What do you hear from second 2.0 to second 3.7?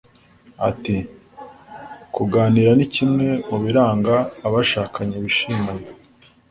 “Kuganira ni kimwe mu